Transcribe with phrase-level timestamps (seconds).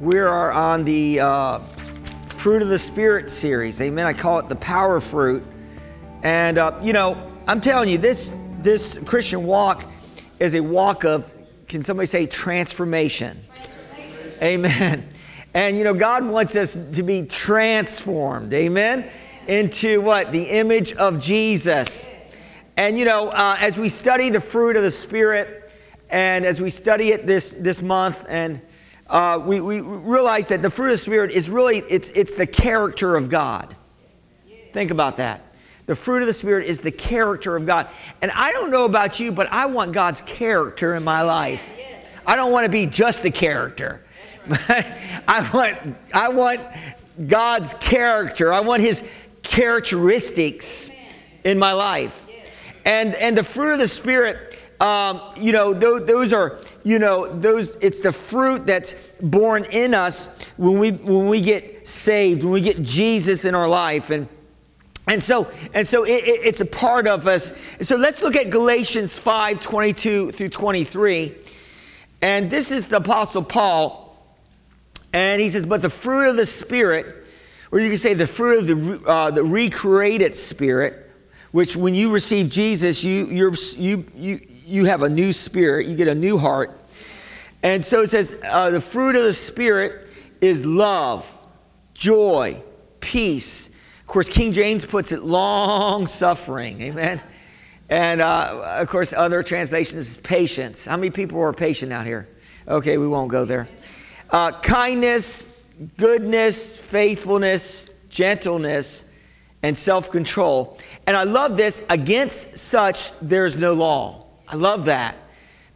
[0.00, 1.58] We are on the uh,
[2.30, 3.80] Fruit of the Spirit series.
[3.80, 4.06] Amen.
[4.06, 5.44] I call it the power fruit.
[6.24, 9.88] And, uh, you know, I'm telling you, this, this Christian walk
[10.40, 11.32] is a walk of,
[11.68, 13.40] can somebody say transformation?
[13.54, 14.42] transformation.
[14.42, 15.08] Amen.
[15.54, 18.52] And, you know, God wants us to be transformed.
[18.52, 19.08] Amen.
[19.46, 20.32] Into what?
[20.32, 22.10] The image of Jesus.
[22.76, 25.70] And, you know, uh, as we study the fruit of the Spirit,
[26.10, 28.60] and as we study it this, this month, and
[29.08, 32.46] uh, we, we realize that the fruit of the Spirit is really, it's, it's the
[32.46, 33.76] character of God.
[34.72, 35.54] Think about that.
[35.86, 37.88] The fruit of the Spirit is the character of God.
[38.22, 41.62] And I don't know about you, but I want God's character in my life.
[42.26, 44.02] I don't want to be just a character.
[44.48, 46.60] I want, I want
[47.26, 48.52] God's character.
[48.52, 49.04] I want His
[49.42, 50.88] characteristics
[51.44, 52.18] in my life.
[52.86, 54.53] And, and the fruit of the Spirit
[54.84, 59.94] um, you know, those, those, are, you know, those, it's the fruit that's born in
[59.94, 64.10] us when we, when we get saved, when we get Jesus in our life.
[64.10, 64.28] And,
[65.06, 67.54] and so, and so it, it, it's a part of us.
[67.80, 71.34] So let's look at Galatians 5 22 through 23.
[72.20, 74.14] And this is the Apostle Paul.
[75.14, 77.24] And he says, But the fruit of the Spirit,
[77.72, 81.03] or you can say the fruit of the, uh, the recreated Spirit,
[81.54, 85.94] which when you receive Jesus, you, you you, you, you have a new spirit, you
[85.94, 86.80] get a new heart.
[87.62, 90.08] And so it says, uh, the fruit of the Spirit
[90.40, 91.32] is love,
[91.94, 92.60] joy,
[92.98, 93.68] peace.
[93.68, 96.82] Of course, King James puts it long suffering.
[96.82, 97.22] Amen.
[97.88, 100.84] And uh, of course, other translations is patience.
[100.84, 102.26] How many people are patient out here?
[102.66, 103.68] Okay, we won't go there.
[104.28, 105.46] Uh, kindness,
[105.98, 109.04] goodness, faithfulness, gentleness,
[109.64, 110.78] and self control.
[111.06, 114.26] And I love this against such, there's no law.
[114.46, 115.16] I love that.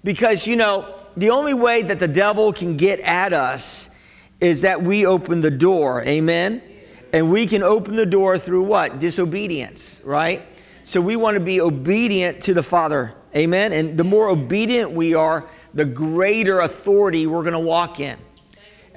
[0.04, 3.88] Because, you know, the only way that the devil can get at us
[4.40, 6.02] is that we open the door.
[6.04, 6.62] Amen?
[7.14, 8.98] And we can open the door through what?
[8.98, 10.42] Disobedience, right?
[10.84, 13.14] So we want to be obedient to the Father.
[13.34, 13.72] Amen?
[13.72, 18.18] And the more obedient we are, the greater authority we're going to walk in.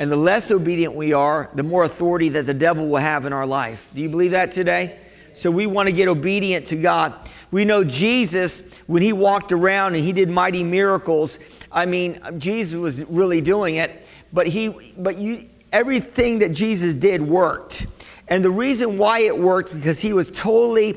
[0.01, 3.34] And the less obedient we are, the more authority that the devil will have in
[3.34, 3.88] our life.
[3.94, 4.97] Do you believe that today?
[5.35, 7.13] So we want to get obedient to God.
[7.51, 11.38] We know Jesus, when he walked around and he did mighty miracles,
[11.72, 17.22] I mean, Jesus was really doing it, but he but you everything that Jesus did
[17.22, 17.85] worked.
[18.28, 20.94] And the reason why it worked because he was totally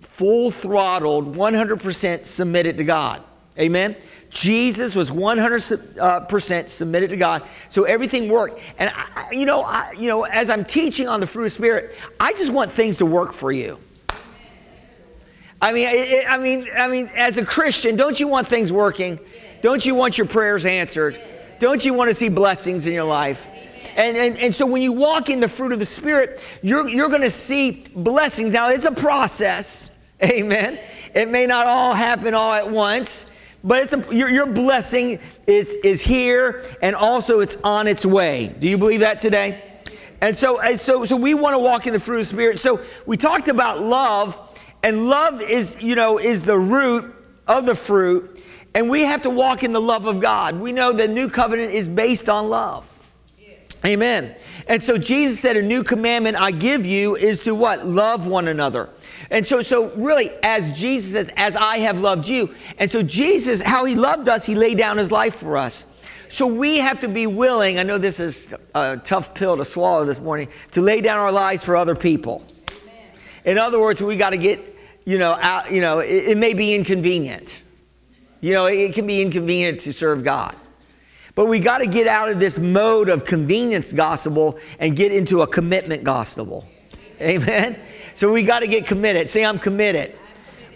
[0.00, 3.22] full throttled, 100% submitted to God.
[3.58, 3.96] Amen.
[4.28, 8.60] Jesus was 100% uh, submitted to God, so everything worked.
[8.78, 11.50] And I, you know, I, you know, as I'm teaching on the fruit of the
[11.50, 13.78] spirit, I just want things to work for you.
[15.60, 19.18] I mean, I mean, I mean, as a Christian, don't you want things working?
[19.62, 21.18] Don't you want your prayers answered?
[21.58, 23.48] Don't you want to see blessings in your life?
[23.96, 27.08] And, and, and so when you walk in the fruit of the Spirit, you're, you're
[27.08, 28.52] going to see blessings.
[28.52, 29.88] Now, it's a process.
[30.22, 30.78] Amen.
[31.14, 33.24] It may not all happen all at once.
[33.66, 35.18] But it's a, your, your blessing
[35.48, 38.54] is, is here and also it's on its way.
[38.60, 39.60] Do you believe that today?
[40.20, 42.60] And so, so, so we want to walk in the fruit of the Spirit.
[42.60, 44.40] So we talked about love,
[44.82, 47.12] and love is, you know, is the root
[47.48, 48.40] of the fruit.
[48.74, 50.60] And we have to walk in the love of God.
[50.60, 52.95] We know the new covenant is based on love.
[53.86, 54.34] Amen.
[54.66, 57.86] And so Jesus said, A new commandment I give you is to what?
[57.86, 58.90] Love one another.
[59.30, 62.54] And so, so really, as Jesus says, as I have loved you.
[62.78, 65.86] And so Jesus, how he loved us, he laid down his life for us.
[66.28, 70.04] So we have to be willing, I know this is a tough pill to swallow
[70.04, 72.44] this morning, to lay down our lives for other people.
[72.70, 73.10] Amen.
[73.44, 74.60] In other words, we got to get,
[75.04, 77.62] you know, out, you know, it, it may be inconvenient.
[78.40, 80.56] You know, it can be inconvenient to serve God.
[81.36, 85.42] But we got to get out of this mode of convenience gospel and get into
[85.42, 86.66] a commitment gospel.
[87.20, 87.78] Amen.
[88.14, 89.28] So we got to get committed.
[89.28, 90.18] Say, I'm committed.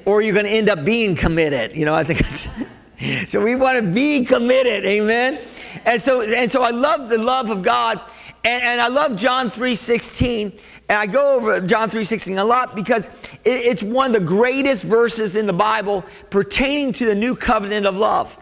[0.05, 1.75] Or you're going to end up being committed.
[1.75, 2.31] You know, I think
[3.29, 4.85] so we want to be committed.
[4.85, 5.41] Amen.
[5.87, 7.99] And so, and so I love the love of God.
[8.45, 10.61] And, and I love John 3.16.
[10.91, 13.09] And I go over John 3.16 a lot because
[13.45, 17.87] it, it's one of the greatest verses in the Bible pertaining to the new covenant
[17.87, 18.39] of love.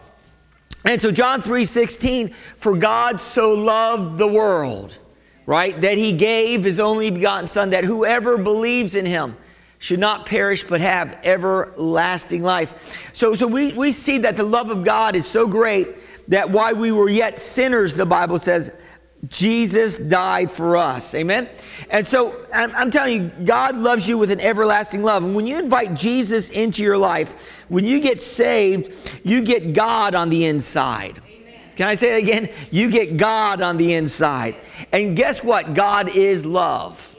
[0.85, 4.99] And so John 3:16, for God so loved the world
[5.49, 5.81] right?
[5.81, 9.35] That he gave his only begotten Son, that whoever believes in him
[9.79, 13.09] should not perish but have everlasting life.
[13.13, 15.97] So, so we, we see that the love of God is so great
[16.27, 18.71] that while we were yet sinners, the Bible says,
[19.27, 21.13] Jesus died for us.
[21.13, 21.49] Amen?
[21.89, 25.23] And so I'm, I'm, telling you, God loves you with an everlasting love.
[25.23, 30.15] And when you invite Jesus into your life, when you get saved, you get God
[30.15, 31.21] on the inside.
[31.75, 32.49] Can I say it again?
[32.71, 34.55] You get God on the inside.
[34.91, 35.73] And guess what?
[35.73, 37.15] God is love.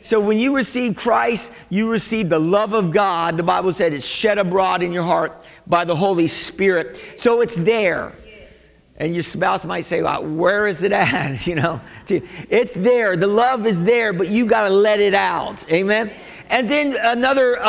[0.00, 3.36] So when you receive Christ, you receive the love of God.
[3.36, 7.00] The Bible said it's shed abroad in your heart by the Holy Spirit.
[7.16, 8.12] So it's there.
[8.96, 11.46] And your spouse might say, well, where is it at?
[11.46, 13.16] You know, it's there.
[13.16, 15.70] The love is there, but you got to let it out.
[15.72, 16.10] Amen.
[16.50, 17.64] And then another uh,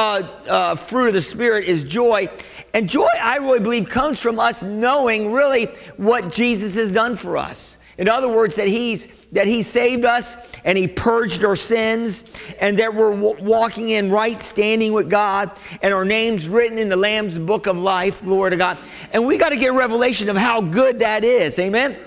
[0.48, 2.30] uh, fruit of the Spirit is joy.
[2.74, 5.66] And joy, I really believe, comes from us knowing really
[5.98, 7.78] what Jesus has done for us.
[7.98, 12.26] In other words, that he's that he saved us and he purged our sins
[12.60, 15.52] and that we're walking in right standing with God
[15.82, 18.22] and our names written in the Lamb's book of life.
[18.22, 18.78] Glory to God.
[19.12, 21.58] And we got to get revelation of how good that is.
[21.60, 21.98] Amen.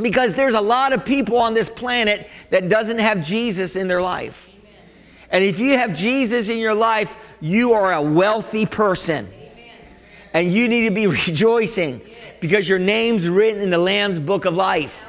[0.00, 4.02] Because there's a lot of people on this planet that doesn't have Jesus in their
[4.02, 4.50] life.
[5.30, 9.26] And if you have Jesus in your life, you are a wealthy person.
[10.34, 12.02] And you need to be rejoicing
[12.40, 15.06] because your name's written in the Lamb's book of life.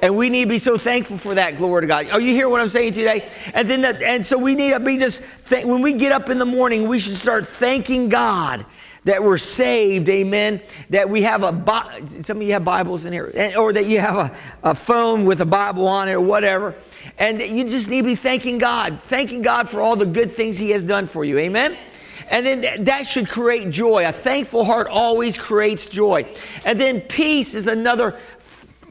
[0.00, 1.56] And we need to be so thankful for that.
[1.56, 2.08] Glory to God.
[2.10, 3.28] Are you hear what I'm saying today?
[3.52, 6.30] And then, that, and so we need to be just th- when we get up
[6.30, 8.64] in the morning, we should start thanking God
[9.04, 10.08] that we're saved.
[10.08, 10.60] Amen.
[10.90, 13.98] That we have a Bi- some of you have Bibles in here, or that you
[13.98, 14.36] have a,
[14.70, 16.74] a phone with a Bible on it, or whatever.
[17.18, 20.58] And you just need to be thanking God, thanking God for all the good things
[20.58, 21.38] He has done for you.
[21.38, 21.76] Amen.
[22.30, 24.06] And then that should create joy.
[24.06, 26.26] A thankful heart always creates joy.
[26.64, 28.18] And then peace is another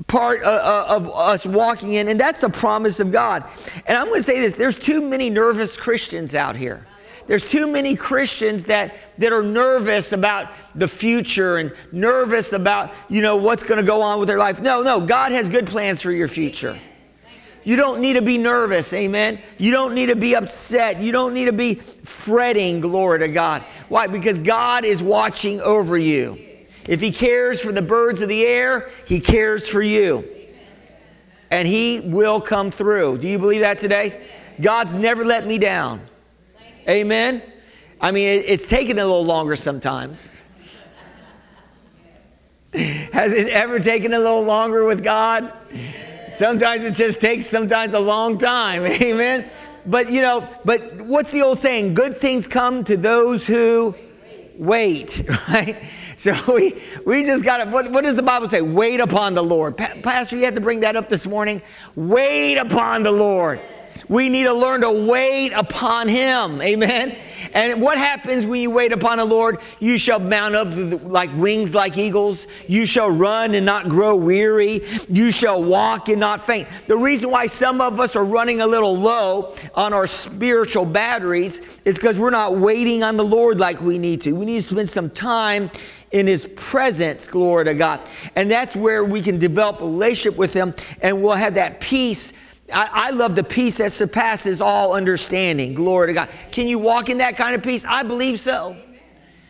[0.06, 3.44] part of us walking in, and that's the promise of God.
[3.88, 6.86] And I'm going to say this there's too many nervous Christians out here.
[7.28, 13.22] There's too many Christians that, that are nervous about the future and nervous about, you
[13.22, 14.62] know, what's going to go on with their life.
[14.62, 16.80] No, no, God has good plans for your future.
[17.66, 19.42] You don't need to be nervous, amen.
[19.58, 21.02] You don't need to be upset.
[21.02, 23.62] You don't need to be fretting, glory to God.
[23.90, 24.08] Why?
[24.08, 26.47] Because God is watching over you.
[26.88, 30.28] If he cares for the birds of the air, he cares for you.
[31.52, 33.20] And he will come through.
[33.20, 34.22] Do you believe that today?
[34.60, 36.02] God's never let me down.
[36.88, 37.42] Amen.
[38.00, 40.38] I mean, it's taken a little longer sometimes.
[42.74, 45.52] Has it ever taken a little longer with God?
[46.30, 48.86] Sometimes it just takes sometimes a long time.
[49.02, 49.50] Amen.
[49.86, 51.94] But you know, but what's the old saying?
[51.94, 53.96] Good things come to those who
[54.58, 55.78] wait, right?
[56.28, 56.74] So we,
[57.06, 58.62] we just got to, what, what does the Bible say?
[58.62, 59.78] Wait upon the Lord.
[59.78, 61.62] Pa- Pastor, you had to bring that up this morning.
[61.96, 63.62] Wait upon the Lord.
[64.10, 66.62] We need to learn to wait upon Him.
[66.62, 67.16] Amen.
[67.54, 69.60] And what happens when you wait upon the Lord?
[69.80, 72.48] You shall mount up like wings like eagles.
[72.68, 74.82] You shall run and not grow weary.
[75.10, 76.68] You shall walk and not faint.
[76.88, 81.62] The reason why some of us are running a little low on our spiritual batteries
[81.86, 84.34] is because we're not waiting on the Lord like we need to.
[84.34, 85.70] We need to spend some time
[86.12, 88.02] in his presence, glory to God.
[88.36, 92.34] And that's where we can develop a relationship with him and we'll have that peace.
[92.74, 95.74] I, I, love the peace that surpasses all understanding.
[95.74, 96.30] Glory to God.
[96.52, 97.86] Can you walk in that kind of peace?
[97.86, 98.76] I believe so.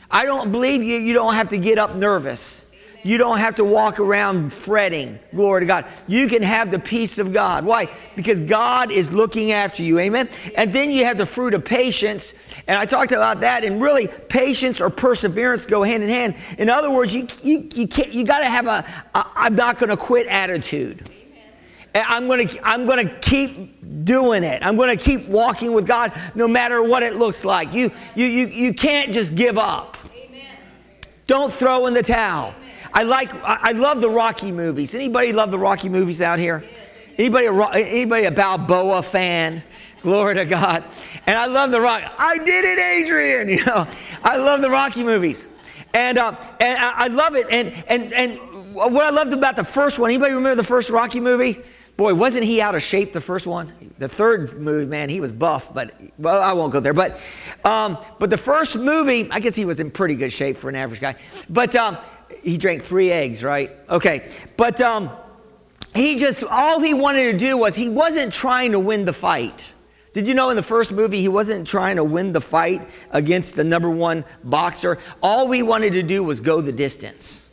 [0.10, 2.67] I don't believe you, you don't have to get up nervous.
[3.08, 5.18] You don't have to walk around fretting.
[5.34, 5.86] Glory to God.
[6.10, 7.64] You can have the peace of God.
[7.64, 7.90] Why?
[8.18, 9.98] Because God is looking after you.
[9.98, 10.28] Amen.
[10.56, 12.34] And then you have the fruit of patience.
[12.68, 13.64] And I talked about that.
[13.64, 16.36] And really, patience or perseverance go hand in hand.
[16.58, 19.78] In other words, you, you, you, can't, you got to have a, a I'm not
[19.78, 21.10] going to quit attitude.
[21.96, 24.66] I'm going to I'm going to keep doing it.
[24.66, 27.74] I'm going to keep walking with God no matter what it looks like.
[27.74, 29.96] You you you, you can't just give up.
[30.14, 30.46] Amen.
[31.26, 32.50] Don't throw in the towel.
[32.50, 32.67] Amen.
[32.98, 34.96] I like, I love the Rocky movies.
[34.96, 36.64] Anybody love the Rocky movies out here?
[37.16, 39.62] Anybody, anybody a Balboa fan?
[40.02, 40.84] Glory to God.
[41.28, 42.12] And I love the Rock.
[42.18, 43.50] I did it, Adrian.
[43.60, 43.88] You know,
[44.24, 45.46] I love the Rocky movies,
[45.94, 47.46] and uh, and I love it.
[47.52, 50.10] And and and what I loved about the first one.
[50.10, 51.62] Anybody remember the first Rocky movie?
[51.98, 53.74] Boy, wasn't he out of shape the first one?
[54.00, 56.94] The third movie, man, he was buff, but well, I won't go there.
[56.94, 57.20] But
[57.64, 60.76] um, but the first movie, I guess he was in pretty good shape for an
[60.76, 61.16] average guy.
[61.50, 61.98] But um,
[62.48, 63.72] he drank three eggs, right?
[63.90, 64.30] Okay.
[64.56, 65.10] But um,
[65.94, 69.74] he just, all he wanted to do was, he wasn't trying to win the fight.
[70.14, 73.58] Did you know in the first movie he wasn't trying to win the fight against
[73.58, 74.98] the number one boxer?
[75.22, 77.47] All we wanted to do was go the distance.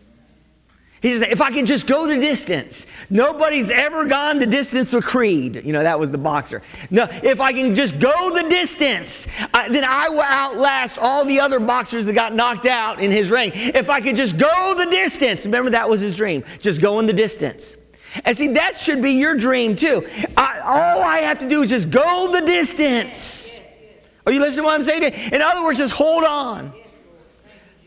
[1.05, 2.87] He said, if I can just go the distance.
[3.11, 5.61] Nobody's ever gone the distance with Creed.
[5.63, 6.63] You know, that was the boxer.
[6.91, 11.41] No, if I can just go the distance, I, then I will outlast all the
[11.41, 13.51] other boxers that got knocked out in his ring.
[13.55, 15.45] If I could just go the distance.
[15.45, 16.43] Remember, that was his dream.
[16.61, 17.77] Just going the distance.
[18.25, 20.09] And see, that should be your dream too.
[20.39, 23.61] I, all I have to do is just go the distance.
[24.25, 25.03] Are you listening to what I'm saying?
[25.35, 26.73] In other words, just hold on.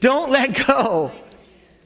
[0.02, 1.12] Don't let go.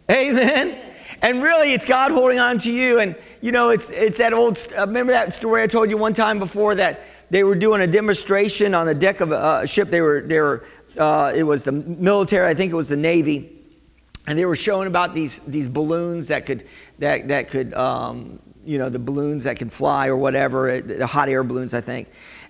[0.10, 0.91] Amen.
[1.22, 3.00] And really, it's God holding on to you.
[3.00, 6.14] And, you know, it's, it's that old, uh, remember that story I told you one
[6.14, 9.90] time before that they were doing a demonstration on the deck of a, a ship.
[9.90, 10.66] They were, they were
[10.98, 13.58] uh, it was the military, I think it was the Navy.
[14.28, 16.68] And they were showing about these, these balloons that could,
[17.00, 21.08] that, that could um, you know, the balloons that could fly or whatever, uh, the
[21.08, 22.10] hot air balloons, I think.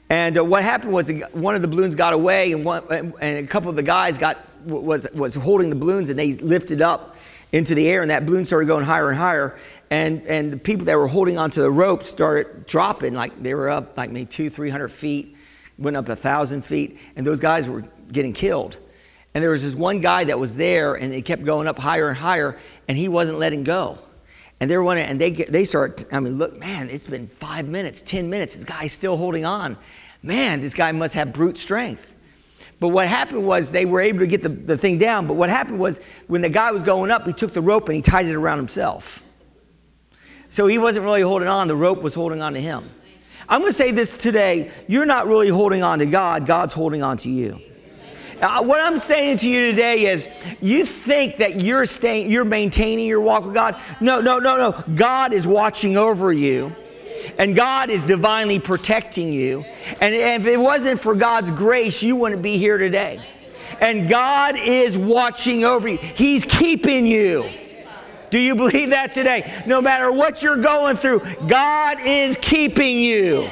[0.10, 3.48] And uh, what happened was one of the balloons got away, and, one, and a
[3.48, 7.16] couple of the guys got, was, was holding the balloons, and they lifted up
[7.51, 9.58] into the air, and that balloon started going higher and higher.
[9.89, 13.70] And, and the people that were holding onto the rope started dropping, like they were
[13.70, 15.36] up like maybe two, 300 feet,
[15.77, 18.77] went up a thousand feet, and those guys were getting killed.
[19.34, 22.10] And there was this one guy that was there, and it kept going up higher
[22.10, 23.98] and higher, and he wasn't letting go.
[24.60, 26.05] And they're wondering, and they get, they start.
[26.12, 28.53] I mean, look, man, it's been five minutes, ten minutes.
[28.53, 29.77] This guy's still holding on.
[30.22, 32.11] Man, this guy must have brute strength.
[32.81, 35.27] But what happened was they were able to get the, the thing down.
[35.27, 37.95] But what happened was when the guy was going up, he took the rope and
[37.95, 39.23] he tied it around himself.
[40.50, 42.89] So he wasn't really holding on, the rope was holding on to him.
[43.47, 47.03] I'm going to say this today you're not really holding on to God, God's holding
[47.03, 47.61] on to you.
[48.41, 50.27] Uh, what I'm saying to you today is
[50.59, 53.79] you think that you're staying, you're maintaining your walk with God.
[54.00, 54.83] No, no, no, no.
[54.95, 56.75] God is watching over you.
[57.38, 59.66] And God is divinely protecting you.
[60.00, 63.25] And if it wasn't for God's grace, you wouldn't be here today.
[63.80, 65.98] And God is watching over you.
[65.98, 67.50] He's keeping you.
[68.30, 69.63] Do you believe that today?
[69.66, 73.48] No matter what you're going through, God is keeping you.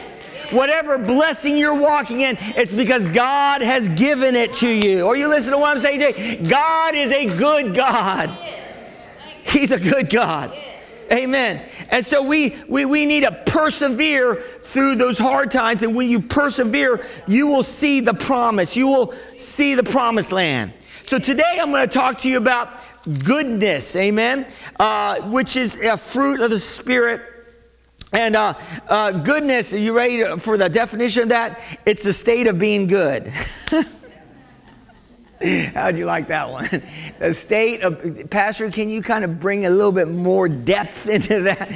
[0.52, 5.04] Whatever blessing you're walking in, it's because God has given it to you.
[5.04, 6.38] Or you listen to what I'm saying today.
[6.38, 8.30] God is a good God.
[9.44, 10.58] He's a good God.
[11.12, 11.64] Amen.
[11.90, 15.84] And so we, we, we need to persevere through those hard times.
[15.84, 18.78] And when you persevere, you will see the promise.
[18.78, 20.74] You will see the promised land.
[21.06, 22.82] So today I'm going to talk to you about
[23.24, 23.96] goodness.
[23.96, 24.48] Amen.
[24.80, 27.22] Uh, which is a fruit of the Spirit
[28.12, 28.56] and uh,
[28.88, 31.62] uh, goodness, are you ready for the definition of that?
[31.86, 33.32] It's the state of being good.
[35.74, 36.84] How'd you like that one?
[37.18, 41.42] The state of, Pastor, can you kind of bring a little bit more depth into
[41.44, 41.72] that?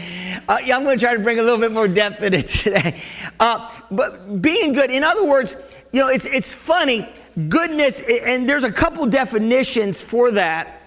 [0.49, 2.47] Uh, yeah, I'm going to try to bring a little bit more depth into it
[2.47, 3.01] today.
[3.39, 5.55] Uh, but being good, in other words,
[5.93, 7.07] you know, it's, it's funny,
[7.47, 10.81] goodness, and there's a couple definitions for that.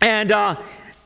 [0.00, 0.56] And, uh,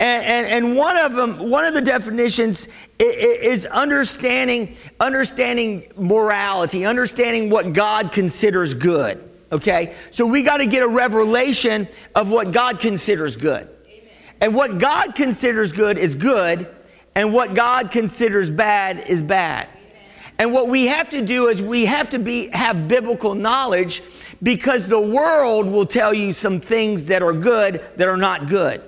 [0.00, 7.50] and, and, and, one of them, one of the definitions is understanding, understanding morality, understanding
[7.50, 9.28] what God considers good.
[9.52, 9.94] Okay?
[10.10, 13.68] So we got to get a revelation of what God considers good.
[13.86, 14.10] Amen.
[14.40, 16.68] And what God considers good is good,
[17.14, 19.68] and what God considers bad is bad.
[19.68, 20.32] Amen.
[20.38, 24.02] And what we have to do is we have to be have biblical knowledge
[24.42, 28.82] because the world will tell you some things that are good that are not good.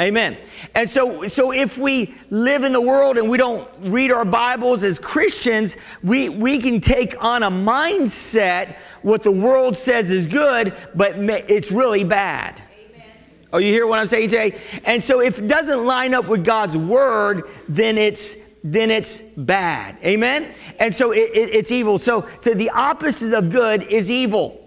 [0.00, 0.38] Amen.
[0.74, 4.84] And so, so if we live in the world and we don't read our Bibles
[4.84, 10.74] as Christians, we, we can take on a mindset what the world says is good,
[10.94, 12.62] but it's really bad.
[12.74, 13.06] Amen.
[13.52, 14.58] Oh, you hear what I'm saying today?
[14.84, 19.98] And so if it doesn't line up with God's word, then it's then it's bad.
[20.04, 20.54] Amen?
[20.78, 21.98] And so it, it, it's evil.
[21.98, 24.61] So, so the opposite of good is evil.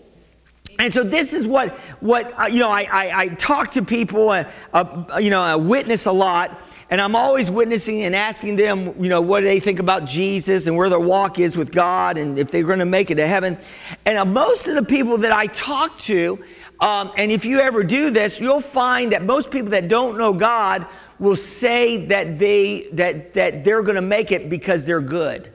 [0.80, 4.30] And so this is what, what uh, you know, I, I, I, talk to people,
[4.30, 8.94] uh, uh, you know, I witness a lot, and I'm always witnessing and asking them,
[9.02, 12.18] you know, what do they think about Jesus and where their walk is with God
[12.18, 13.58] and if they're going to make it to heaven.
[14.06, 16.44] And uh, most of the people that I talk to,
[16.80, 20.34] um, and if you ever do this, you'll find that most people that don't know
[20.34, 20.86] God
[21.18, 25.52] will say that, they, that, that they're going to make it because they're good.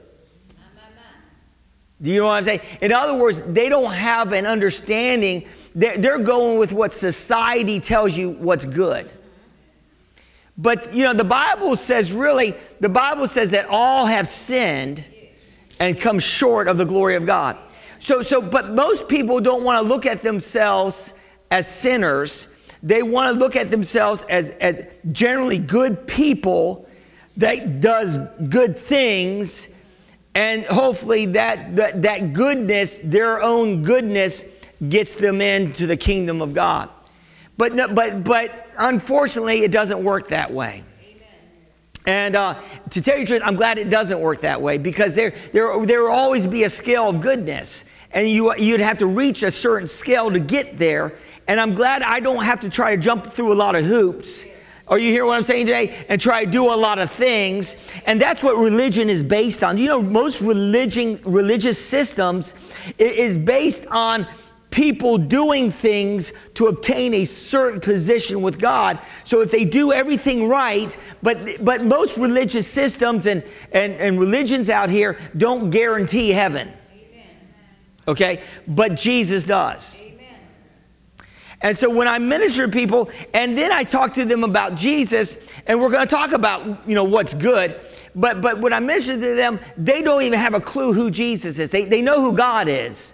[2.01, 2.61] Do you know what I'm saying?
[2.81, 5.45] In other words, they don't have an understanding.
[5.75, 9.09] They're, going with what society tells you what's good.
[10.57, 15.03] But, you know, the Bible says really, the Bible says that all have sinned
[15.79, 17.57] and come short of the glory of God.
[17.99, 21.13] So, so but most people don't want to look at themselves
[21.51, 22.47] as sinners.
[22.83, 26.87] They want to look at themselves as, as generally good people
[27.37, 28.17] that does
[28.49, 29.67] good things
[30.33, 34.45] and hopefully that, that, that goodness, their own goodness,
[34.87, 36.89] gets them into the kingdom of God.
[37.57, 40.83] But, no, but, but unfortunately, it doesn't work that way.
[42.07, 42.59] And uh,
[42.89, 45.85] to tell you the truth, I'm glad it doesn't work that way because there, there,
[45.85, 47.85] there will always be a scale of goodness.
[48.11, 51.13] And you, you'd have to reach a certain scale to get there.
[51.47, 54.47] And I'm glad I don't have to try to jump through a lot of hoops
[54.91, 56.05] or you hear what I'm saying today?
[56.09, 57.77] And try to do a lot of things.
[58.05, 59.77] And that's what religion is based on.
[59.77, 62.55] You know, most religion, religious systems
[62.97, 64.27] is based on
[64.69, 68.99] people doing things to obtain a certain position with God.
[69.23, 74.69] So if they do everything right, but but most religious systems and, and, and religions
[74.69, 76.73] out here don't guarantee heaven.
[78.09, 78.41] Okay?
[78.67, 80.01] But Jesus does.
[81.63, 85.37] And so when I minister to people, and then I talk to them about Jesus,
[85.67, 87.79] and we're going to talk about, you know, what's good.
[88.15, 91.59] But, but when I minister to them, they don't even have a clue who Jesus
[91.59, 91.69] is.
[91.69, 93.13] They, they know who God is,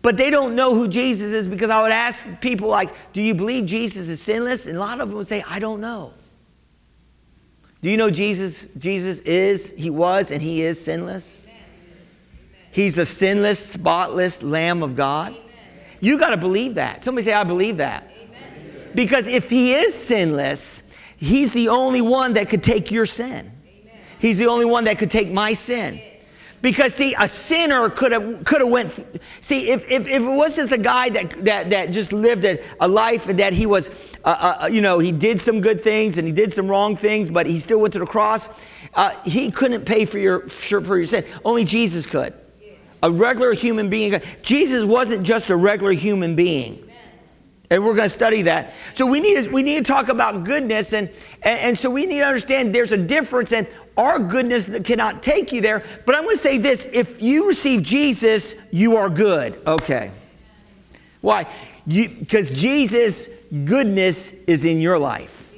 [0.00, 3.34] but they don't know who Jesus is because I would ask people like, do you
[3.34, 4.66] believe Jesus is sinless?
[4.66, 6.14] And a lot of them would say, I don't know.
[7.82, 11.46] Do you know Jesus, Jesus is, he was, and he is sinless?
[12.70, 15.36] He's the sinless, spotless Lamb of God.
[16.00, 17.02] You got to believe that.
[17.02, 18.10] Somebody say, I believe that.
[18.22, 18.90] Amen.
[18.94, 20.82] Because if he is sinless,
[21.16, 23.50] he's the only one that could take your sin.
[23.66, 24.00] Amen.
[24.18, 26.00] He's the only one that could take my sin.
[26.60, 28.90] Because see, a sinner could have could have went.
[29.40, 32.58] See, if, if, if it was just a guy that that, that just lived a,
[32.80, 33.90] a life and that he was,
[34.24, 37.30] uh, uh, you know, he did some good things and he did some wrong things,
[37.30, 38.50] but he still went to the cross.
[38.94, 41.24] Uh, he couldn't pay for your for your sin.
[41.44, 42.34] Only Jesus could
[43.02, 44.20] a regular human being.
[44.42, 46.84] Jesus wasn't just a regular human being.
[47.70, 48.72] And we're going to study that.
[48.94, 51.10] So we need to, we need to talk about goodness, and,
[51.42, 53.66] and, and so we need to understand there's a difference, and
[53.98, 55.84] our goodness cannot take you there.
[56.06, 59.60] But I'm going to say this if you receive Jesus, you are good.
[59.66, 60.10] Okay.
[61.20, 61.46] Why?
[61.86, 63.28] Because Jesus'
[63.64, 65.52] goodness is in your life.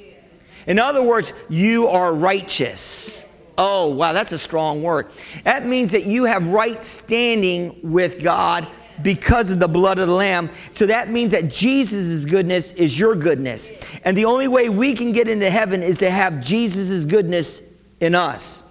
[0.67, 3.23] In other words, you are righteous.
[3.57, 5.07] Oh, wow, that's a strong word.
[5.43, 8.67] That means that you have right standing with God
[9.03, 10.49] because of the blood of the Lamb.
[10.71, 13.71] So that means that Jesus' goodness is your goodness.
[14.03, 17.61] And the only way we can get into heaven is to have Jesus' goodness
[17.99, 18.63] in us.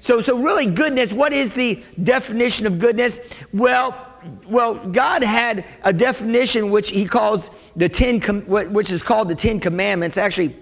[0.00, 3.20] So, so really, goodness, what is the definition of goodness?
[3.52, 4.06] Well,
[4.48, 9.60] well, God had a definition which he calls the ten, which is called the Ten
[9.60, 10.18] Commandments.
[10.18, 10.56] Actually,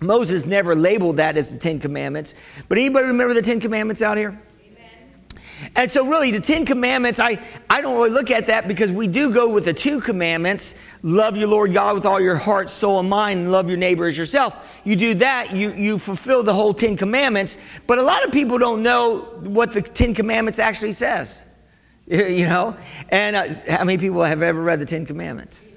[0.00, 2.34] Moses never labeled that as the Ten Commandments.
[2.68, 4.40] But anybody remember the Ten Commandments out here?
[5.76, 9.06] And so, really, the Ten Commandments, I, I don't really look at that because we
[9.06, 13.00] do go with the two commandments love your Lord God with all your heart, soul,
[13.00, 14.56] and mind, and love your neighbor as yourself.
[14.84, 17.58] You do that, you, you fulfill the whole Ten Commandments.
[17.86, 21.42] But a lot of people don't know what the Ten Commandments actually says.
[22.06, 22.76] You know?
[23.10, 25.68] And uh, how many people have ever read the Ten Commandments?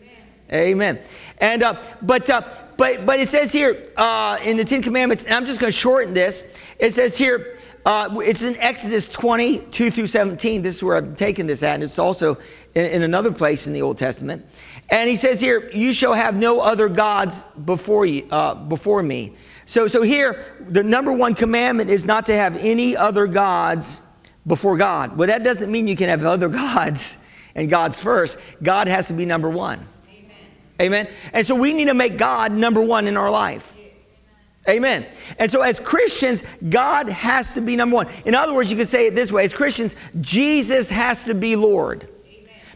[0.51, 0.97] Amen.
[0.97, 0.99] Amen.
[1.37, 2.41] And, uh, but, uh,
[2.77, 5.77] but, but it says here uh, in the Ten Commandments, and I'm just going to
[5.77, 6.47] shorten this.
[6.79, 10.61] It says here, uh, it's in Exodus 20, 2 through 17.
[10.61, 12.37] This is where I'm taking this at, and it's also
[12.75, 14.45] in, in another place in the Old Testament.
[14.89, 19.33] And he says here, "You shall have no other gods before you, uh, before me."
[19.65, 24.03] So, so here, the number one commandment is not to have any other gods
[24.47, 25.17] before God.
[25.17, 27.17] Well, that doesn't mean you can have other gods
[27.55, 28.37] and God's first.
[28.61, 29.87] God has to be number one.
[30.81, 31.07] Amen.
[31.33, 33.75] And so we need to make God number one in our life.
[34.67, 35.05] Amen.
[35.39, 38.07] And so as Christians, God has to be number one.
[38.25, 41.55] In other words, you could say it this way as Christians, Jesus has to be
[41.55, 42.07] Lord.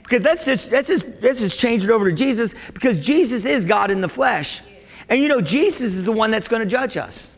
[0.03, 3.65] Because let's just, let's, just, let's just change it over to Jesus because Jesus is
[3.65, 4.61] God in the flesh.
[5.09, 7.35] And you know, Jesus is the one that's going to judge us.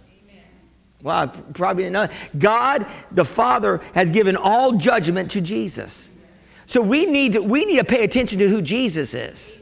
[1.02, 2.08] Well, probably didn't know.
[2.38, 6.12] God, the Father, has given all judgment to Jesus.
[6.66, 9.62] So we need to, we need to pay attention to who Jesus is.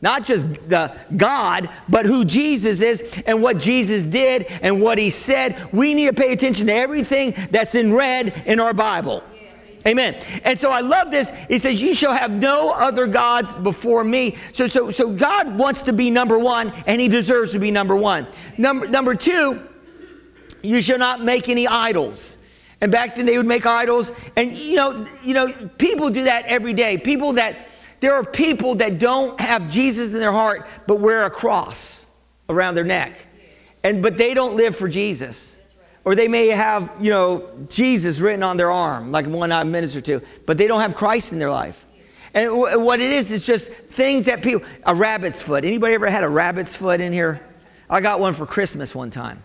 [0.00, 5.10] Not just the God, but who Jesus is and what Jesus did and what he
[5.10, 5.60] said.
[5.72, 9.24] We need to pay attention to everything that's in red in our Bible.
[9.86, 10.20] Amen.
[10.44, 11.30] And so I love this.
[11.48, 14.36] He says, You shall have no other gods before me.
[14.52, 17.96] So, so, so God wants to be number one, and he deserves to be number
[17.96, 18.26] one.
[18.56, 19.66] Number, number two,
[20.62, 22.36] you shall not make any idols.
[22.80, 24.12] And back then they would make idols.
[24.36, 26.98] And you know, you know, people do that every day.
[26.98, 27.67] People that
[28.00, 32.06] there are people that don't have Jesus in their heart, but wear a cross
[32.48, 33.26] around their neck.
[33.84, 35.56] And but they don't live for Jesus.
[36.04, 40.00] Or they may have, you know, Jesus written on their arm, like one I minister
[40.02, 41.84] to, but they don't have Christ in their life.
[42.32, 45.64] And what it is, is just things that people, a rabbit's foot.
[45.64, 47.46] Anybody ever had a rabbit's foot in here?
[47.90, 49.42] I got one for Christmas one time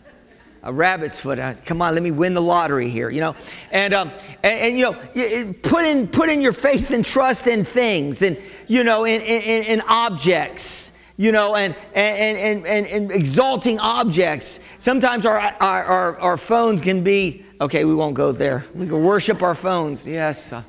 [0.64, 1.40] a rabbit's foot.
[1.66, 3.36] Come on, let me win the lottery here, you know.
[3.72, 7.64] And um, and, and, you know, put in put in your faith and trust in
[7.64, 10.92] things, and you know, in in, in objects.
[11.16, 14.60] You know, and, and, and, and, and exalting objects.
[14.80, 18.66] Sometimes our, our, our, our phones can be, okay, we won't go there.
[18.74, 20.08] We can worship our phones.
[20.08, 20.52] Yes.
[20.52, 20.64] Uh,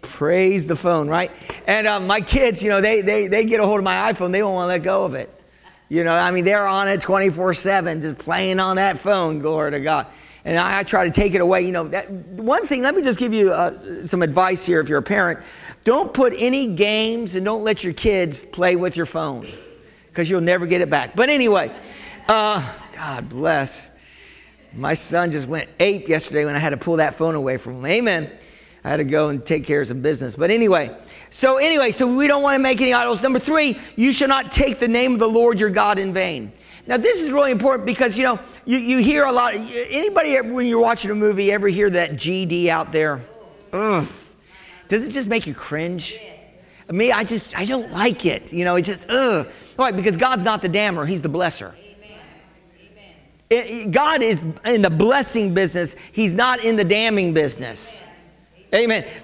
[0.00, 1.32] praise the phone, right?
[1.66, 4.30] And um, my kids, you know, they, they, they get a hold of my iPhone,
[4.30, 5.34] they don't want to let go of it.
[5.88, 9.72] You know, I mean, they're on it 24 7, just playing on that phone, glory
[9.72, 10.06] to God.
[10.44, 11.62] And I, I try to take it away.
[11.62, 13.72] You know, that, one thing, let me just give you uh,
[14.06, 15.40] some advice here if you're a parent.
[15.84, 19.46] don't put any games and don't let your kids play with your phone
[20.08, 21.16] because you'll never get it back.
[21.16, 21.74] But anyway,
[22.28, 23.90] uh, God bless.
[24.72, 27.76] My son just went ape yesterday when I had to pull that phone away from
[27.76, 27.86] him.
[27.86, 28.30] Amen.
[28.82, 30.34] I had to go and take care of some business.
[30.34, 30.96] But anyway,
[31.34, 33.20] so anyway, so we don't want to make any idols.
[33.20, 36.52] Number three, you shall not take the name of the Lord your God in vain.
[36.86, 39.54] Now, this is really important because, you know, you, you hear a lot.
[39.56, 43.20] Anybody, when you're watching a movie, ever hear that GD out there?
[43.72, 44.06] Ugh.
[44.86, 46.16] Does it just make you cringe?
[46.88, 48.52] Me, I just, I don't like it.
[48.52, 49.48] You know, it just, ugh.
[49.74, 49.90] Why?
[49.90, 51.72] Because God's not the damner, He's the blesser.
[53.50, 57.96] It, God is in the blessing business, He's not in the damning business.
[57.96, 58.03] Amen.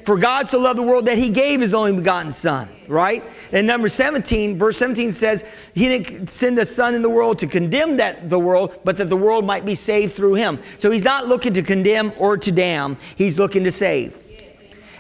[0.05, 3.25] For God so loved the world that he gave his only begotten son, right?
[3.51, 7.49] And number 17, verse 17 says, He didn't send the son in the world to
[7.49, 10.61] condemn that the world, but that the world might be saved through him.
[10.79, 14.25] So he's not looking to condemn or to damn, he's looking to save.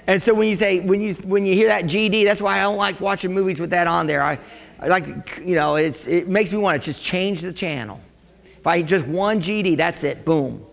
[0.08, 2.62] And so when you say, when you when you hear that GD, that's why I
[2.62, 4.20] don't like watching movies with that on there.
[4.20, 4.36] I,
[4.80, 5.04] I like
[5.36, 8.00] to, you know, it's it makes me want to just change the channel.
[8.58, 10.66] If I just one GD, that's it, boom.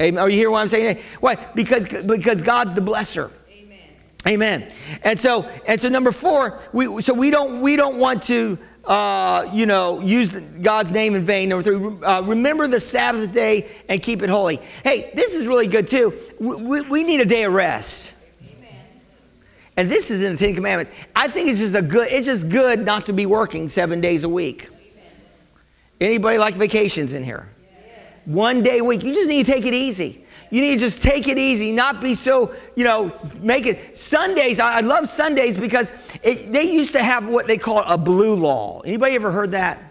[0.00, 0.22] Amen.
[0.22, 1.00] Are you hear what I'm saying?
[1.20, 1.34] Why?
[1.54, 3.32] Because, because God's the blesser.
[3.50, 3.78] Amen.
[4.26, 4.72] Amen.
[5.02, 9.50] And so, and so number four, we, so we don't, we don't want to, uh,
[9.52, 11.48] you know, use God's name in vain.
[11.48, 14.60] Number three, uh, remember the Sabbath day and keep it holy.
[14.84, 16.14] Hey, this is really good too.
[16.38, 18.14] We, we, we need a day of rest.
[18.40, 18.76] Amen.
[19.76, 20.92] And this is in the Ten Commandments.
[21.14, 24.22] I think it's just a good, it's just good not to be working seven days
[24.22, 24.68] a week.
[24.70, 25.12] Amen.
[26.00, 27.48] Anybody like vacations in here?
[28.28, 29.02] One day a week.
[29.02, 30.24] You just need to take it easy.
[30.50, 33.96] You need to just take it easy, not be so, you know, make it.
[33.96, 38.34] Sundays, I, love Sundays because it, they used to have what they call a blue
[38.34, 38.80] law.
[38.80, 39.82] Anybody ever heard that?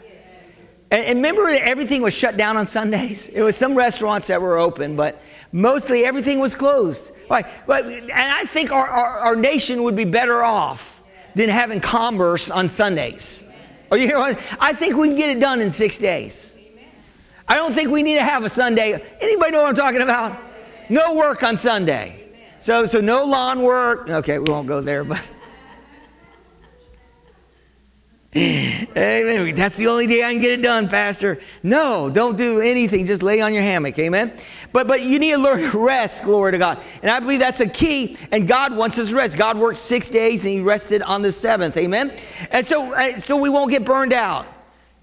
[0.90, 3.28] And, and remember everything was shut down on Sundays?
[3.28, 5.22] It was some restaurants that were open, but
[5.52, 7.12] mostly everything was closed.
[7.30, 11.04] Like, but, and I think our, our, our nation would be better off
[11.36, 13.44] than having commerce on Sundays.
[13.92, 14.36] Are you hearing?
[14.60, 16.56] I think we can get it done in six days.
[17.48, 19.02] I don't think we need to have a Sunday.
[19.22, 20.38] Anybody know what I'm talking about?
[20.90, 22.24] No work on Sunday.
[22.60, 24.10] So, so no lawn work.
[24.10, 25.22] Okay, we won't go there, but.
[28.38, 29.56] Amen.
[29.56, 31.40] That's the only day I can get it done, Pastor.
[31.64, 33.06] No, don't do anything.
[33.06, 33.98] Just lay on your hammock.
[33.98, 34.34] Amen.
[34.72, 36.82] But but you need to learn to rest, glory to God.
[37.02, 38.18] And I believe that's a key.
[38.32, 39.38] And God wants us to rest.
[39.38, 41.78] God worked six days and he rested on the seventh.
[41.78, 42.14] Amen.
[42.52, 44.46] And so so we won't get burned out.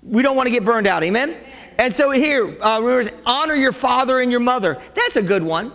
[0.02, 1.02] We don't want to get burned out.
[1.02, 1.37] Amen.
[1.78, 4.80] And so here, uh, honor your father and your mother.
[4.94, 5.72] That's a good one.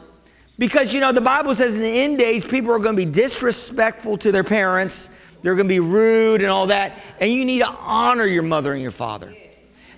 [0.57, 3.09] Because, you know, the Bible says in the end days, people are going to be
[3.09, 5.09] disrespectful to their parents.
[5.41, 6.99] They're going to be rude and all that.
[7.19, 9.33] And you need to honor your mother and your father.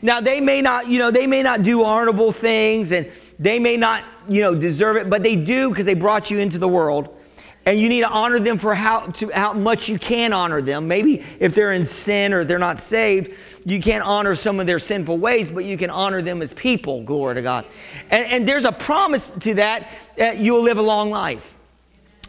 [0.03, 3.09] Now, they may not, you know, they may not do honorable things and
[3.39, 6.57] they may not, you know, deserve it, but they do because they brought you into
[6.57, 7.15] the world
[7.65, 10.87] and you need to honor them for how, to, how much you can honor them.
[10.87, 14.79] Maybe if they're in sin or they're not saved, you can't honor some of their
[14.79, 17.65] sinful ways, but you can honor them as people, glory to God.
[18.09, 21.55] And, and there's a promise to that that you'll live a long life.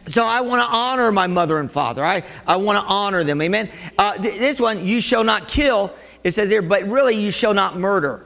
[0.07, 2.03] So I want to honor my mother and father.
[2.03, 3.41] I, I want to honor them.
[3.41, 3.71] Amen.
[3.97, 5.93] Uh, th- this one, you shall not kill,
[6.23, 8.25] it says here, but really you shall not murder.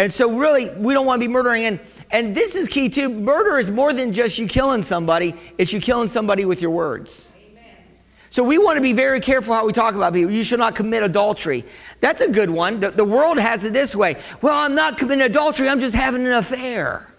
[0.00, 1.66] And so really, we don't want to be murdering.
[1.66, 3.10] And and this is key too.
[3.10, 7.34] Murder is more than just you killing somebody, it's you killing somebody with your words.
[8.30, 10.32] So we want to be very careful how we talk about people.
[10.32, 11.64] You should not commit adultery.
[12.00, 12.80] That's a good one.
[12.80, 14.22] The, the, world has it this way.
[14.40, 17.12] Well, I'm not committing adultery, I'm just having an affair.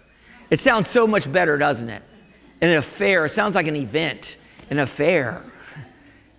[0.50, 2.02] It sounds so much better, doesn't it?
[2.62, 3.26] An affair.
[3.26, 4.38] It sounds like an event,
[4.70, 5.44] an affair.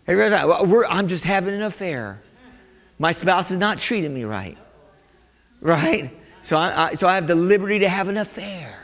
[0.07, 0.49] Have you heard that?
[0.49, 2.23] Well, I'm just having an affair.
[2.99, 4.57] My spouse is not treating me right.
[5.61, 6.11] Right?
[6.43, 8.79] So I, I, so I have the liberty to have an affair.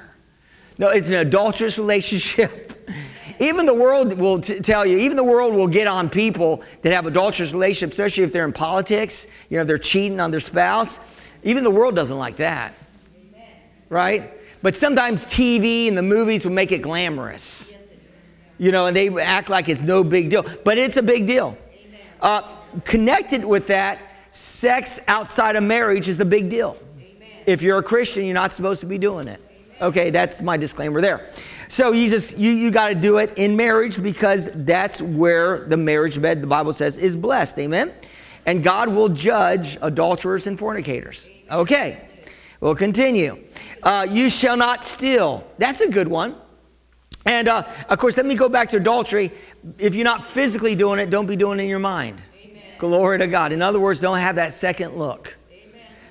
[0.78, 2.72] No, it's an adulterous relationship.
[3.40, 6.92] even the world will t- tell you, even the world will get on people that
[6.92, 11.00] have adulterous relationships, especially if they're in politics, you know, they're cheating on their spouse.
[11.42, 12.74] Even the world doesn't like that.
[13.16, 13.46] Amen.
[13.88, 14.32] Right?
[14.62, 17.72] But sometimes TV and the movies will make it glamorous.
[18.58, 20.44] You know, and they act like it's no big deal.
[20.64, 21.56] But it's a big deal.
[22.20, 22.42] Uh,
[22.84, 24.00] connected with that,
[24.32, 26.76] sex outside of marriage is a big deal.
[27.48, 29.40] If you're a Christian, you're not supposed to be doing it.
[29.80, 31.30] Okay, that's my disclaimer there.
[31.68, 35.76] So you just you you got to do it in marriage because that's where the
[35.78, 37.58] marriage bed the Bible says is blessed.
[37.58, 37.94] Amen.
[38.44, 41.30] And God will judge adulterers and fornicators.
[41.50, 42.06] Okay,
[42.60, 43.42] we'll continue.
[43.82, 45.42] Uh, you shall not steal.
[45.56, 46.36] That's a good one.
[47.24, 49.32] And uh, of course, let me go back to adultery.
[49.78, 52.20] If you're not physically doing it, don't be doing it in your mind.
[52.44, 52.62] Amen.
[52.76, 53.52] Glory to God.
[53.52, 55.37] In other words, don't have that second look.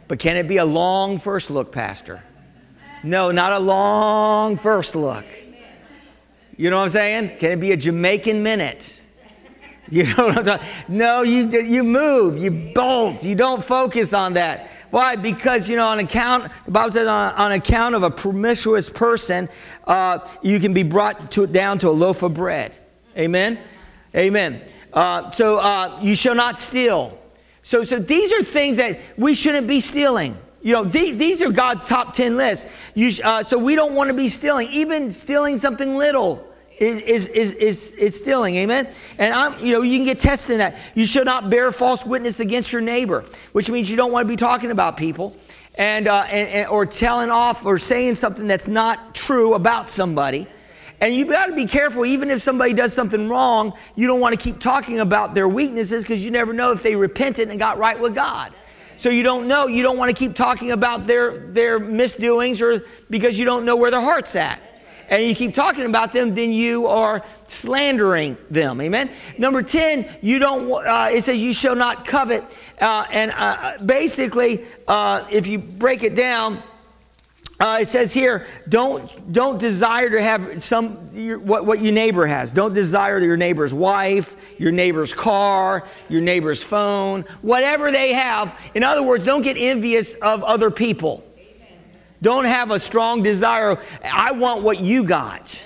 [0.08, 2.24] But can it be a long first look, Pastor?
[3.04, 5.26] No, not a long first look.
[6.56, 7.38] You know what I'm saying?
[7.38, 9.00] Can it be a Jamaican minute?
[9.90, 10.68] You know what I'm talking?
[10.88, 14.70] No, you you move, you bolt, you don't focus on that.
[14.90, 15.16] Why?
[15.16, 19.50] Because you know, on account the Bible says on, on account of a promiscuous person,
[19.86, 22.78] uh, you can be brought to, down to a loaf of bread.
[23.18, 23.60] Amen.
[24.16, 24.62] Amen.
[24.94, 27.17] Uh, so uh, you shall not steal.
[27.68, 30.38] So so these are things that we shouldn't be stealing.
[30.62, 32.66] You know, th- these are God's top ten lists.
[32.96, 37.28] You, uh, so we don't want to be stealing, even stealing something little is, is,
[37.28, 38.56] is, is, is stealing.
[38.56, 38.90] Amen.
[39.18, 40.78] And I'm, you know, you can get tested in that.
[40.96, 44.30] You should not bear false witness against your neighbor, which means you don't want to
[44.30, 45.36] be talking about people
[45.76, 50.48] and, uh, and, and or telling off or saying something that's not true about somebody.
[51.00, 54.38] And you've got to be careful, even if somebody does something wrong, you don't want
[54.38, 57.78] to keep talking about their weaknesses because you never know if they repented and got
[57.78, 58.54] right with God.
[58.98, 62.84] So you don't know, you don't want to keep talking about their, their misdoings or
[63.12, 64.60] because you don't know where their heart's at
[65.10, 68.82] and you keep talking about them, then you are slandering them.
[68.82, 69.10] Amen.
[69.38, 72.44] Number 10, you don't, uh, it says you shall not covet.
[72.80, 76.62] Uh, and uh, basically, uh, if you break it down,
[77.60, 82.28] uh, it says here, don't don't desire to have some your, what what your neighbor
[82.28, 82.54] has.
[82.54, 88.60] Don't desire your neighbor's wife, your neighbor's car, your neighbor's phone, whatever they have.
[88.76, 91.24] In other words, don't get envious of other people.
[92.22, 93.82] Don't have a strong desire.
[94.04, 95.66] I want what you got.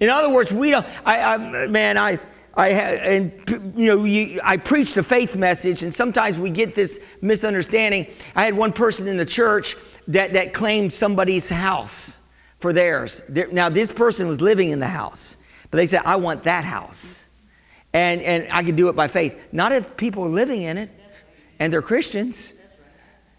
[0.00, 0.86] In other words, we don't.
[1.04, 2.18] I, I man, I.
[2.56, 6.76] I had, and you know, you, I preached a faith message, and sometimes we get
[6.76, 8.06] this misunderstanding.
[8.36, 9.74] I had one person in the church
[10.08, 12.18] that, that claimed somebody's house
[12.58, 13.22] for theirs.
[13.28, 15.36] Now, this person was living in the house,
[15.70, 17.26] but they said, I want that house.
[17.92, 19.40] And, and I could do it by faith.
[19.52, 20.90] Not if people are living in it
[21.58, 22.52] and they're Christians.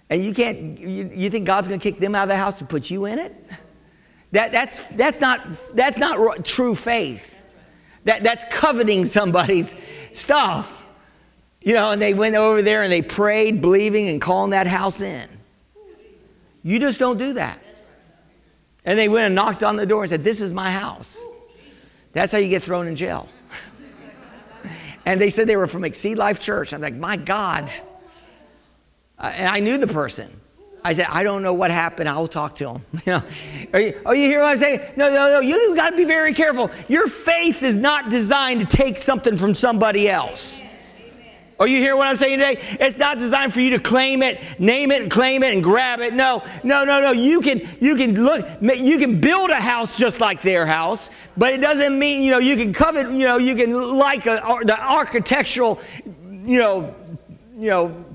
[0.09, 2.59] And you can't, you, you think God's going to kick them out of the house
[2.59, 3.35] and put you in it?
[4.31, 5.41] That, that's, that's not,
[5.73, 7.33] that's not true faith.
[8.05, 9.75] That, that's coveting somebody's
[10.13, 10.83] stuff.
[11.61, 15.01] You know, and they went over there and they prayed, believing and calling that house
[15.01, 15.27] in.
[16.65, 17.59] You just don't do that.
[18.85, 21.15] And they went and knocked on the door and said, This is my house.
[22.11, 23.29] That's how you get thrown in jail.
[25.05, 26.73] and they said they were from Exceed Life Church.
[26.73, 27.71] I'm like, My God.
[29.19, 30.41] Uh, and I knew the person.
[30.83, 32.09] I said, I don't know what happened.
[32.09, 32.81] I'll talk to him.
[33.05, 34.93] You know, you, oh, you hear what I'm saying?
[34.97, 35.39] No, no, no.
[35.41, 36.71] You got to be very careful.
[36.87, 40.61] Your faith is not designed to take something from somebody else.
[41.57, 42.61] Oh, you hear what I'm saying today?
[42.81, 46.01] It's not designed for you to claim it, name it, and claim it, and grab
[46.01, 46.13] it.
[46.13, 47.11] No, no, no, no.
[47.13, 51.53] You can, you can look, you can build a house just like their house, but
[51.53, 53.09] it doesn't mean you know you can covet.
[53.09, 55.79] You know, you can like a, the architectural,
[56.43, 56.93] you know,
[57.57, 58.05] you know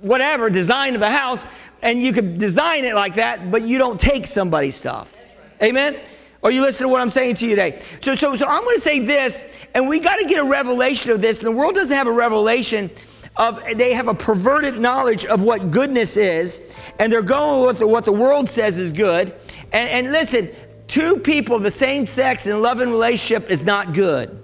[0.00, 1.46] whatever design of the house,
[1.82, 5.14] and you could design it like that, but you don't take somebody's stuff.
[5.60, 5.68] Right.
[5.68, 6.00] Amen?
[6.42, 7.80] Or you listen to what I'm saying to you today.
[8.00, 11.12] So, so, so I'm going to say this, and we got to get a revelation
[11.12, 11.40] of this.
[11.40, 12.90] And the world doesn't have a revelation
[13.36, 18.04] of, they have a perverted knowledge of what goodness is, and they're going with what
[18.04, 19.34] the world says is good.
[19.72, 20.50] And, and listen,
[20.88, 24.38] two people of the same sex in a loving relationship is not good.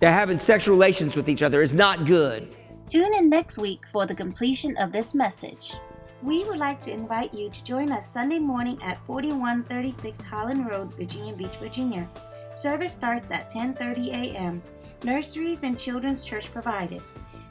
[0.00, 2.56] They're having sexual relations with each other is not good.
[2.88, 5.74] Tune in next week for the completion of this message.
[6.22, 10.94] We would like to invite you to join us Sunday morning at 4136 Holland Road,
[10.94, 12.06] Virginia Beach, Virginia.
[12.54, 14.62] Service starts at 10:30 a.m.
[15.02, 17.00] Nurseries and children's church provided.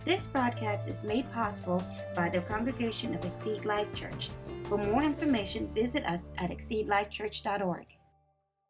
[0.05, 1.83] This broadcast is made possible
[2.15, 4.29] by the congregation of Exceed Life Church.
[4.65, 7.98] For more information, visit us at exceedlifechurch.org.